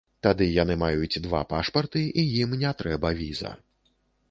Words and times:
Тады 0.27 0.45
яны 0.53 0.77
маюць 0.83 1.21
два 1.25 1.41
пашпарты, 1.51 2.03
і 2.23 2.25
ім 2.41 2.59
не 2.65 2.73
трэба 2.83 3.15
віза. 3.23 3.55